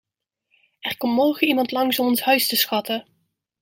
Er 0.81 0.97
komt 0.97 1.13
morgen 1.13 1.47
iemand 1.47 1.71
langs 1.71 1.99
om 1.99 2.07
ons 2.07 2.21
huis 2.21 2.47
te 2.47 2.55
schatten. 2.55 3.05